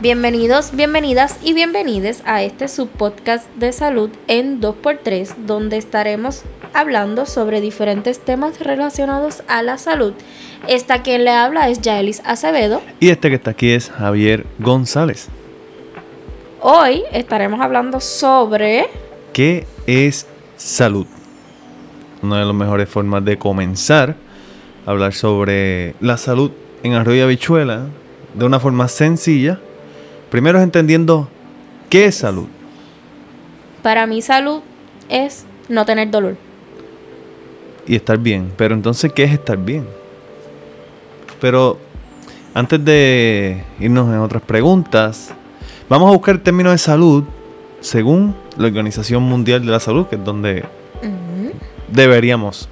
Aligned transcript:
Bienvenidos, 0.00 0.74
bienvenidas 0.74 1.38
y 1.42 1.52
bienvenides 1.52 2.22
a 2.24 2.42
este 2.42 2.68
subpodcast 2.68 3.50
de 3.56 3.70
salud 3.70 4.08
en 4.28 4.58
2x3, 4.58 5.36
donde 5.44 5.76
estaremos 5.76 6.44
hablando 6.72 7.26
sobre 7.26 7.60
diferentes 7.60 8.18
temas 8.18 8.60
relacionados 8.60 9.42
a 9.46 9.62
la 9.62 9.76
salud. 9.76 10.14
Esta 10.66 11.02
quien 11.02 11.24
le 11.24 11.32
habla 11.32 11.68
es 11.68 11.82
Yaelis 11.82 12.22
Acevedo. 12.24 12.80
Y 12.98 13.10
este 13.10 13.28
que 13.28 13.34
está 13.34 13.50
aquí 13.50 13.72
es 13.72 13.90
Javier 13.90 14.46
González. 14.58 15.28
Hoy 16.62 17.02
estaremos 17.12 17.60
hablando 17.60 18.00
sobre... 18.00 18.86
¿Qué 19.34 19.66
es 19.86 20.26
salud? 20.56 21.06
Una 22.22 22.38
de 22.38 22.46
las 22.46 22.54
mejores 22.54 22.88
formas 22.88 23.22
de 23.22 23.36
comenzar 23.36 24.16
a 24.86 24.92
hablar 24.92 25.12
sobre 25.12 25.94
la 26.00 26.16
salud 26.16 26.52
en 26.82 26.94
Arroyo 26.94 27.24
Habichuela 27.24 27.88
de 28.32 28.44
una 28.46 28.60
forma 28.60 28.88
sencilla. 28.88 29.60
Primero 30.30 30.58
es 30.58 30.64
entendiendo 30.64 31.28
qué 31.88 32.06
es 32.06 32.16
salud. 32.16 32.46
Para 33.82 34.06
mí 34.06 34.22
salud 34.22 34.60
es 35.08 35.44
no 35.68 35.84
tener 35.84 36.10
dolor. 36.10 36.36
Y 37.86 37.96
estar 37.96 38.16
bien. 38.18 38.52
Pero 38.56 38.74
entonces, 38.74 39.12
¿qué 39.12 39.24
es 39.24 39.32
estar 39.32 39.56
bien? 39.56 39.86
Pero 41.40 41.78
antes 42.54 42.84
de 42.84 43.64
irnos 43.80 44.08
en 44.08 44.20
otras 44.20 44.42
preguntas, 44.42 45.32
vamos 45.88 46.08
a 46.08 46.12
buscar 46.12 46.36
el 46.36 46.42
término 46.42 46.70
de 46.70 46.78
salud 46.78 47.24
según 47.80 48.36
la 48.56 48.66
Organización 48.66 49.22
Mundial 49.22 49.64
de 49.64 49.72
la 49.72 49.80
Salud, 49.80 50.06
que 50.06 50.16
es 50.16 50.24
donde 50.24 50.64
deberíamos 51.88 52.68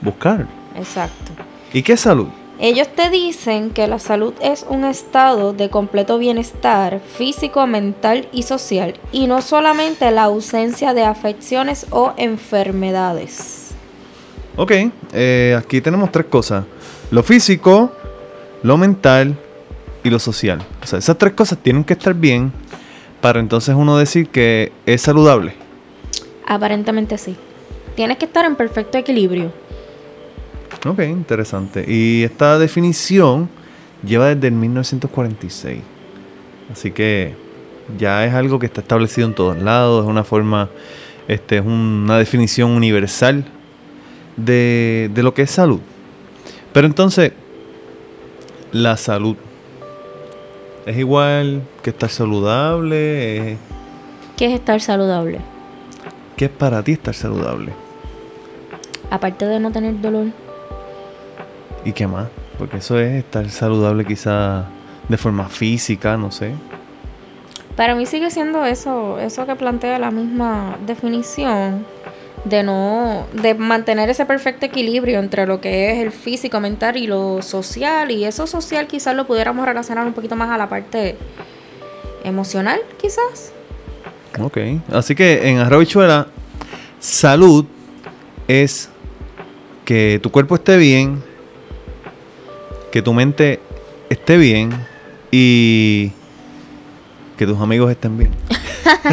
buscar. 0.00 0.46
Exacto. 0.74 1.32
¿Y 1.72 1.82
qué 1.82 1.92
es 1.92 2.00
salud? 2.00 2.28
Ellos 2.58 2.88
te 2.88 3.10
dicen 3.10 3.70
que 3.70 3.86
la 3.86 3.98
salud 3.98 4.32
es 4.40 4.64
un 4.68 4.84
estado 4.84 5.52
de 5.52 5.68
completo 5.68 6.16
bienestar 6.16 7.00
físico, 7.00 7.66
mental 7.66 8.28
y 8.32 8.44
social, 8.44 8.94
y 9.12 9.26
no 9.26 9.42
solamente 9.42 10.10
la 10.10 10.24
ausencia 10.24 10.94
de 10.94 11.04
afecciones 11.04 11.86
o 11.90 12.14
enfermedades. 12.16 13.72
Ok, 14.56 14.72
eh, 15.12 15.54
aquí 15.58 15.82
tenemos 15.82 16.10
tres 16.10 16.26
cosas. 16.26 16.64
Lo 17.10 17.22
físico, 17.22 17.92
lo 18.62 18.78
mental 18.78 19.36
y 20.02 20.08
lo 20.08 20.18
social. 20.18 20.62
O 20.82 20.86
sea, 20.86 20.98
esas 20.98 21.18
tres 21.18 21.34
cosas 21.34 21.58
tienen 21.58 21.84
que 21.84 21.92
estar 21.92 22.14
bien 22.14 22.52
para 23.20 23.38
entonces 23.38 23.74
uno 23.74 23.98
decir 23.98 24.28
que 24.28 24.72
es 24.86 25.02
saludable. 25.02 25.52
Aparentemente 26.46 27.18
sí. 27.18 27.36
Tienes 27.96 28.16
que 28.16 28.24
estar 28.24 28.46
en 28.46 28.56
perfecto 28.56 28.96
equilibrio. 28.96 29.52
Ok, 30.86 31.00
interesante. 31.00 31.84
Y 31.86 32.22
esta 32.22 32.58
definición 32.58 33.48
lleva 34.04 34.34
desde 34.34 34.48
el 34.48 34.54
1946. 34.54 35.82
Así 36.72 36.90
que 36.90 37.34
ya 37.98 38.24
es 38.24 38.34
algo 38.34 38.58
que 38.58 38.66
está 38.66 38.80
establecido 38.80 39.26
en 39.28 39.34
todos 39.34 39.56
lados, 39.56 40.04
es 40.04 40.10
una 40.10 40.24
forma, 40.24 40.68
este, 41.28 41.58
es 41.58 41.64
una 41.64 42.18
definición 42.18 42.72
universal 42.72 43.44
de, 44.36 45.10
de 45.14 45.22
lo 45.22 45.34
que 45.34 45.42
es 45.42 45.50
salud. 45.50 45.80
Pero 46.72 46.86
entonces, 46.86 47.32
la 48.72 48.96
salud 48.96 49.36
es 50.86 50.96
igual 50.98 51.62
que 51.82 51.90
estar 51.90 52.10
saludable. 52.10 53.56
¿Qué 54.36 54.46
es 54.46 54.52
estar 54.54 54.80
saludable? 54.80 55.40
¿Qué 56.36 56.44
es 56.44 56.50
para 56.50 56.82
ti 56.82 56.92
estar 56.92 57.14
saludable? 57.14 57.72
Aparte 59.10 59.46
de 59.46 59.58
no 59.58 59.72
tener 59.72 60.00
dolor. 60.00 60.45
¿Y 61.86 61.92
qué 61.92 62.08
más? 62.08 62.26
Porque 62.58 62.78
eso 62.78 62.98
es 62.98 63.14
estar 63.14 63.48
saludable 63.48 64.04
quizá 64.04 64.64
de 65.08 65.16
forma 65.16 65.48
física, 65.48 66.16
no 66.16 66.32
sé. 66.32 66.50
Para 67.76 67.94
mí 67.94 68.06
sigue 68.06 68.28
siendo 68.32 68.64
eso, 68.64 69.20
eso 69.20 69.46
que 69.46 69.54
plantea 69.54 70.00
la 70.00 70.10
misma 70.10 70.78
definición 70.84 71.86
de 72.44 72.64
no 72.64 73.26
de 73.32 73.54
mantener 73.54 74.10
ese 74.10 74.26
perfecto 74.26 74.66
equilibrio 74.66 75.20
entre 75.20 75.46
lo 75.46 75.60
que 75.60 75.92
es 75.92 75.98
el 75.98 76.10
físico, 76.10 76.58
mental 76.58 76.96
y 76.96 77.06
lo 77.06 77.40
social 77.40 78.10
y 78.10 78.24
eso 78.24 78.48
social 78.48 78.88
quizás 78.88 79.14
lo 79.14 79.28
pudiéramos 79.28 79.64
relacionar 79.64 80.08
un 80.08 80.12
poquito 80.12 80.34
más 80.34 80.50
a 80.50 80.58
la 80.58 80.68
parte 80.68 81.16
emocional, 82.24 82.80
quizás. 83.00 83.52
Ok, 84.40 84.58
así 84.92 85.14
que 85.14 85.48
en 85.50 85.58
Arrobichuela, 85.58 86.26
salud 86.98 87.64
es 88.48 88.88
que 89.84 90.18
tu 90.20 90.32
cuerpo 90.32 90.56
esté 90.56 90.76
bien, 90.78 91.22
que 92.90 93.02
tu 93.02 93.12
mente 93.12 93.60
esté 94.08 94.36
bien 94.36 94.70
y 95.30 96.12
que 97.36 97.46
tus 97.46 97.60
amigos 97.60 97.90
estén 97.90 98.16
bien. 98.16 98.30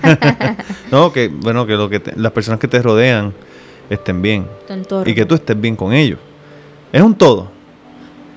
no, 0.90 1.12
que 1.12 1.28
bueno, 1.28 1.66
que, 1.66 1.74
lo 1.74 1.88
que 1.88 2.02
las 2.16 2.32
personas 2.32 2.60
que 2.60 2.68
te 2.68 2.80
rodean 2.80 3.32
estén 3.90 4.22
bien 4.22 4.46
y 5.04 5.14
que 5.14 5.24
tú 5.26 5.34
estés 5.34 5.60
bien 5.60 5.76
con 5.76 5.92
ellos. 5.92 6.18
Es 6.92 7.02
un 7.02 7.14
todo. 7.14 7.50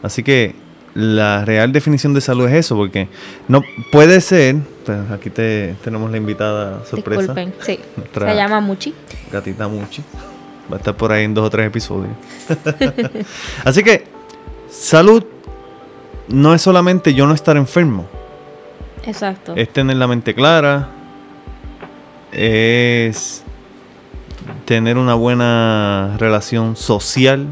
Así 0.01 0.23
que 0.23 0.55
la 0.93 1.45
real 1.45 1.71
definición 1.71 2.13
de 2.13 2.21
salud 2.21 2.47
es 2.47 2.53
eso, 2.53 2.75
porque 2.75 3.07
no 3.47 3.61
puede 3.91 4.21
ser. 4.21 4.57
Pues, 4.85 5.11
aquí 5.11 5.29
te, 5.29 5.75
tenemos 5.83 6.09
la 6.11 6.17
invitada 6.17 6.85
sorpresa. 6.85 7.21
Disculpen, 7.21 7.53
sí. 7.61 7.79
Se 8.13 8.35
llama 8.35 8.59
Muchi. 8.59 8.93
Gatita 9.31 9.67
Muchi. 9.67 10.03
Va 10.71 10.75
a 10.75 10.79
estar 10.79 10.95
por 10.95 11.11
ahí 11.11 11.25
en 11.25 11.33
dos 11.33 11.45
o 11.45 11.49
tres 11.49 11.67
episodios. 11.67 12.11
Así 13.63 13.83
que 13.83 14.18
salud 14.69 15.23
no 16.27 16.53
es 16.53 16.61
solamente 16.61 17.13
yo 17.13 17.25
no 17.25 17.33
estar 17.33 17.57
enfermo. 17.57 18.05
Exacto. 19.05 19.53
Es 19.55 19.69
tener 19.69 19.97
la 19.97 20.07
mente 20.07 20.33
clara. 20.33 20.89
Es 22.31 23.43
tener 24.65 24.97
una 24.97 25.15
buena 25.15 26.15
relación 26.19 26.75
social. 26.75 27.47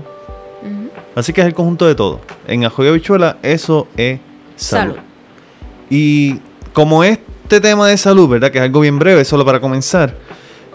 Así 1.16 1.33
que 1.33 1.41
es 1.41 1.47
el 1.47 1.56
conjunto 1.56 1.88
de 1.88 1.95
todo. 1.95 2.22
En 2.47 2.63
Ajoyo 2.63 2.94
Bichuela 2.94 3.38
eso 3.41 3.88
es 3.97 4.19
salud. 4.56 4.94
salud. 4.94 5.03
Y 5.89 6.39
como 6.73 7.03
este 7.03 7.59
tema 7.59 7.88
de 7.88 7.97
salud, 7.97 8.29
¿verdad? 8.29 8.51
Que 8.51 8.59
es 8.59 8.63
algo 8.63 8.81
bien 8.81 9.00
breve, 9.00 9.25
solo 9.25 9.44
para 9.44 9.59
comenzar. 9.59 10.13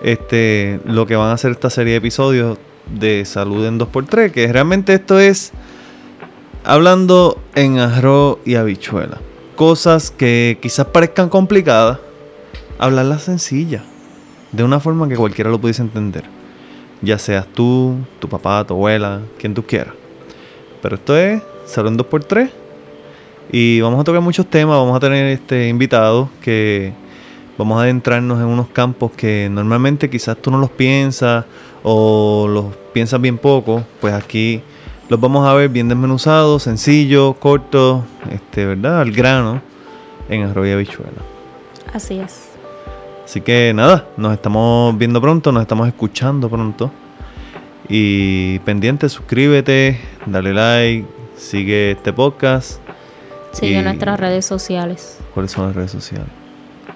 Este, 0.02 0.80
lo 0.84 1.06
que 1.06 1.14
van 1.14 1.28
a 1.28 1.34
hacer 1.34 1.52
esta 1.52 1.70
serie 1.70 1.92
de 1.92 1.98
episodios 1.98 2.58
de 2.90 3.24
salud 3.24 3.64
en 3.64 3.78
2x3, 3.78 4.32
que 4.32 4.52
realmente 4.52 4.94
esto 4.94 5.20
es 5.20 5.52
hablando 6.64 7.38
en 7.54 7.78
arroz 7.78 8.38
y 8.44 8.54
habichuela. 8.54 9.18
Cosas 9.56 10.10
que 10.10 10.58
quizás 10.60 10.86
parezcan 10.86 11.28
complicadas, 11.28 11.98
hablarlas 12.78 13.22
sencilla, 13.22 13.84
de 14.50 14.64
una 14.64 14.80
forma 14.80 15.08
que 15.08 15.16
cualquiera 15.16 15.50
lo 15.50 15.60
pudiese 15.60 15.82
entender. 15.82 16.24
Ya 17.00 17.18
seas 17.18 17.46
tú, 17.46 17.96
tu 18.18 18.28
papá, 18.28 18.64
tu 18.64 18.74
abuela, 18.74 19.20
quien 19.38 19.54
tú 19.54 19.64
quieras. 19.64 19.94
Pero 20.80 20.96
esto 20.96 21.16
es 21.16 21.42
Salud 21.66 21.88
en 21.88 21.98
2x3. 21.98 22.50
Y 23.50 23.80
vamos 23.80 24.00
a 24.00 24.04
tocar 24.04 24.20
muchos 24.20 24.46
temas, 24.46 24.76
vamos 24.76 24.96
a 24.96 25.00
tener 25.00 25.26
este 25.26 25.68
invitados 25.68 26.28
que 26.40 26.92
vamos 27.58 27.78
a 27.78 27.82
adentrarnos 27.82 28.40
en 28.40 28.46
unos 28.46 28.68
campos 28.68 29.12
que 29.12 29.48
normalmente 29.50 30.08
quizás 30.08 30.36
tú 30.38 30.50
no 30.50 30.58
los 30.58 30.70
piensas 30.70 31.44
o 31.82 32.46
los 32.48 32.66
piensas 32.92 33.20
bien 33.20 33.38
poco, 33.38 33.84
pues 34.00 34.14
aquí 34.14 34.62
los 35.08 35.20
vamos 35.20 35.46
a 35.46 35.54
ver 35.54 35.68
bien 35.68 35.88
desmenuzados, 35.88 36.62
sencillos, 36.62 37.36
cortos, 37.36 38.02
este, 38.30 38.66
¿verdad? 38.66 39.00
Al 39.00 39.12
grano 39.12 39.60
en 40.28 40.44
Arroyo 40.44 40.78
Bichuela. 40.78 41.10
Así 41.92 42.18
es. 42.18 42.48
Así 43.24 43.40
que 43.40 43.72
nada, 43.74 44.06
nos 44.16 44.32
estamos 44.32 44.96
viendo 44.96 45.20
pronto, 45.20 45.52
nos 45.52 45.62
estamos 45.62 45.88
escuchando 45.88 46.48
pronto. 46.48 46.90
Y 47.88 48.58
pendiente, 48.60 49.08
suscríbete, 49.08 50.00
dale 50.26 50.54
like, 50.54 51.06
sigue 51.36 51.92
este 51.92 52.12
podcast. 52.12 52.80
Sigue 53.52 53.82
nuestras 53.82 54.18
redes 54.18 54.46
sociales. 54.46 55.18
¿Cuáles 55.34 55.50
son 55.50 55.66
las 55.66 55.76
redes 55.76 55.90
sociales? 55.90 56.28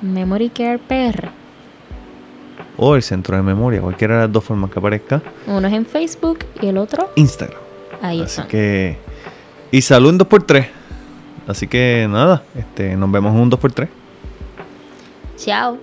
Memory 0.00 0.49
Care 0.50 0.79
PR. 0.79 1.29
O 2.79 2.94
el 2.97 3.03
centro 3.03 3.37
de 3.37 3.43
memoria, 3.43 3.81
cualquiera 3.81 4.17
de 4.17 4.20
las 4.23 4.32
dos 4.32 4.44
formas 4.44 4.70
que 4.70 4.79
aparezca. 4.79 5.23
Uno 5.47 5.67
es 5.69 5.75
en 5.75 5.87
Facebook 5.87 6.41
y 6.61 6.67
el 6.69 6.79
otro. 6.79 7.11
Instagram. 7.17 7.66
Ahí 8.02 8.22
Así 8.22 8.43
que. 8.43 8.98
Y 9.70 9.82
salud 9.82 10.10
en 10.10 10.19
2x3. 10.19 10.69
Así 11.46 11.69
que 11.69 12.06
nada, 12.10 12.43
este, 12.56 12.96
nos 12.96 13.10
vemos 13.10 13.34
en 13.34 13.40
un 13.40 13.50
2x3. 13.50 13.88
Chao. 15.37 15.78